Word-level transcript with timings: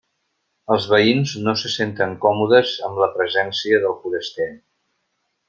Els 0.75 0.85
veïns 0.93 1.33
no 1.47 1.53
se 1.63 1.71
senten 1.73 2.15
còmodes 2.23 2.73
amb 2.89 3.03
la 3.05 3.11
presència 3.19 3.83
del 3.85 3.95
foraster. 4.01 4.51